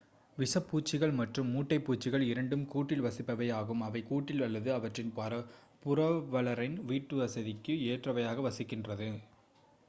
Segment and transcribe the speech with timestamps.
[0.37, 5.13] விஷப்பூச்சிகள் மற்றும் மூட்டைப்பூச்சிகள் இரண்டும் கூட்டில் வசிப்பவை ஆகும் அவை கூட்டில் அல்லது அவற்றின்
[5.85, 9.11] புரவலரின் வீட்டுவசதிக்கு ஏற்றவையாக வசிக்கின்றன